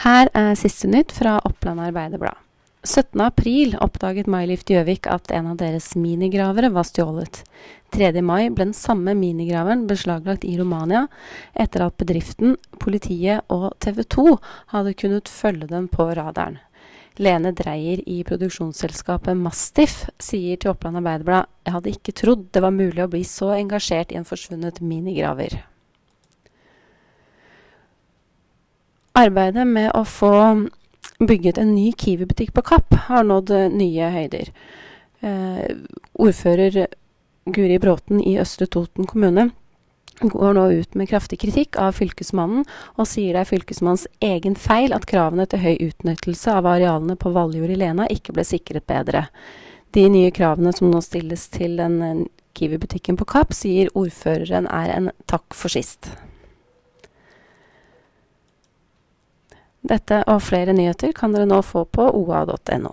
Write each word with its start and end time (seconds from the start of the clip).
Her 0.00 0.30
er 0.32 0.54
siste 0.56 0.88
nytt 0.88 1.10
fra 1.12 1.34
Oppland 1.44 1.82
Arbeiderblad. 1.84 2.38
17.4 2.88 3.76
oppdaget 3.84 4.30
Mylift 4.32 4.70
Gjøvik 4.72 5.04
at 5.12 5.28
en 5.36 5.50
av 5.50 5.58
deres 5.60 5.90
minigravere 5.92 6.70
var 6.72 6.86
stjålet. 6.88 7.42
3. 7.92 8.08
mai 8.24 8.48
ble 8.48 8.70
den 8.70 8.72
samme 8.72 9.12
minigraveren 9.18 9.82
beslaglagt 9.90 10.46
i 10.48 10.54
Romania, 10.56 11.02
etter 11.52 11.84
at 11.84 12.00
bedriften, 12.00 12.56
politiet 12.80 13.44
og 13.52 13.74
TV 13.84 14.00
2 14.16 14.38
hadde 14.72 14.96
kunnet 15.02 15.28
følge 15.28 15.68
dem 15.68 15.90
på 15.92 16.08
radaren. 16.16 16.56
Lene 17.20 17.52
Dreyer 17.52 18.00
i 18.08 18.22
produksjonsselskapet 18.24 19.36
Mastiff 19.36 20.06
sier 20.16 20.56
til 20.56 20.72
Oppland 20.72 21.02
Arbeiderblad 21.02 21.50
jeg 21.66 21.76
hadde 21.76 21.92
ikke 21.92 22.16
trodd 22.16 22.48
det 22.56 22.64
var 22.64 22.72
mulig 22.72 23.04
å 23.04 23.12
bli 23.12 23.20
så 23.28 23.52
engasjert 23.58 24.14
i 24.14 24.22
en 24.22 24.24
forsvunnet 24.24 24.80
minigraver. 24.80 25.60
Arbeidet 29.18 29.66
med 29.66 29.90
å 29.96 30.04
få 30.06 30.32
bygget 31.18 31.58
en 31.58 31.74
ny 31.74 31.90
Kiwi-butikk 31.92 32.52
på 32.56 32.62
Kapp 32.62 32.94
har 33.08 33.26
nådd 33.26 33.50
nye 33.74 34.10
høyder. 34.14 34.52
Eh, 35.20 35.64
ordfører 36.14 36.86
Guri 37.50 37.78
Bråten 37.82 38.22
i 38.22 38.38
Østre 38.40 38.68
Toten 38.70 39.08
kommune 39.10 39.50
går 40.20 40.54
nå 40.54 40.64
ut 40.70 40.94
med 40.94 41.08
kraftig 41.08 41.40
kritikk 41.40 41.78
av 41.80 41.96
Fylkesmannen, 41.96 42.64
og 43.00 43.08
sier 43.08 43.34
det 43.34 43.44
er 43.44 43.48
Fylkesmannens 43.48 44.06
egen 44.24 44.56
feil 44.58 44.92
at 44.92 45.08
kravene 45.08 45.46
til 45.48 45.62
høy 45.64 45.76
utnyttelse 45.88 46.52
av 46.52 46.68
arealene 46.68 47.16
på 47.16 47.32
Valjord 47.32 47.72
i 47.72 47.78
Lena 47.80 48.08
ikke 48.12 48.34
ble 48.36 48.44
sikret 48.44 48.86
bedre. 48.90 49.26
De 49.96 50.04
nye 50.12 50.30
kravene 50.34 50.74
som 50.76 50.90
nå 50.92 51.00
stilles 51.04 51.48
til 51.52 51.78
den 51.80 52.26
Kiwi-butikken 52.58 53.16
på 53.16 53.28
Kapp, 53.30 53.54
sier 53.56 53.90
ordføreren 53.96 54.68
er 54.68 54.92
en 54.96 55.10
takk 55.30 55.56
for 55.56 55.72
sist. 55.72 56.12
Dette 59.80 60.22
og 60.28 60.42
flere 60.44 60.74
nyheter 60.76 61.14
kan 61.16 61.32
dere 61.32 61.48
nå 61.48 61.62
få 61.64 61.86
på 61.88 62.10
oa.no. 62.12 62.92